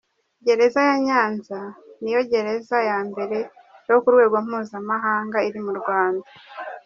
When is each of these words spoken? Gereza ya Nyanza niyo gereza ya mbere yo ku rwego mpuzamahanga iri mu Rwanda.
Gereza 0.45 0.79
ya 0.89 0.95
Nyanza 1.05 1.59
niyo 2.01 2.21
gereza 2.31 2.77
ya 2.89 2.97
mbere 3.09 3.37
yo 3.89 3.97
ku 4.03 4.07
rwego 4.13 4.35
mpuzamahanga 4.47 5.37
iri 5.47 5.59
mu 5.65 5.73
Rwanda. 5.79 6.27